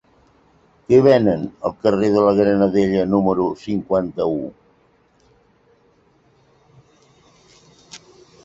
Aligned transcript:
Què 0.91 0.97
venen 1.07 1.43
al 1.69 1.75
carrer 1.87 2.09
de 2.15 2.23
la 2.27 2.31
Granadella 2.39 3.05
número 3.11 3.45
cinquanta-u? 3.65 4.41